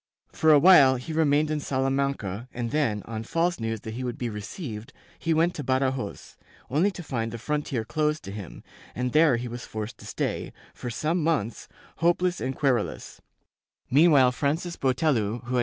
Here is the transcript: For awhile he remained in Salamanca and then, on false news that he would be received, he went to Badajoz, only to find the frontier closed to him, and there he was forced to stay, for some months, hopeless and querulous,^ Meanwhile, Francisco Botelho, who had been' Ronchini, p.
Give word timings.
For 0.33 0.51
awhile 0.51 0.95
he 0.95 1.13
remained 1.13 1.51
in 1.51 1.59
Salamanca 1.59 2.47
and 2.51 2.71
then, 2.71 3.03
on 3.03 3.21
false 3.21 3.59
news 3.59 3.81
that 3.81 3.93
he 3.93 4.03
would 4.03 4.17
be 4.17 4.29
received, 4.29 4.93
he 5.19 5.31
went 5.31 5.53
to 5.53 5.63
Badajoz, 5.63 6.37
only 6.71 6.89
to 6.89 7.03
find 7.03 7.31
the 7.31 7.37
frontier 7.37 7.85
closed 7.85 8.23
to 8.23 8.31
him, 8.31 8.63
and 8.95 9.11
there 9.11 9.37
he 9.37 9.47
was 9.47 9.67
forced 9.67 9.99
to 9.99 10.07
stay, 10.07 10.53
for 10.73 10.89
some 10.89 11.23
months, 11.23 11.67
hopeless 11.97 12.41
and 12.41 12.55
querulous,^ 12.55 13.19
Meanwhile, 13.91 14.31
Francisco 14.31 14.87
Botelho, 14.91 15.13
who 15.13 15.17
had 15.21 15.33
been' 15.33 15.41
Ronchini, 15.51 15.57
p. 15.57 15.59